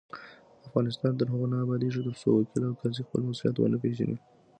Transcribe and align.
افغانستان 0.67 1.11
تر 1.19 1.27
هغو 1.33 1.45
نه 1.51 1.57
ابادیږي، 1.65 1.99
ترڅو 2.05 2.29
وکیل 2.33 2.63
او 2.65 2.73
قاضي 2.81 3.01
خپل 3.07 3.21
مسؤلیت 3.29 3.55
ونه 3.59 3.77
پیژني. 3.83 4.17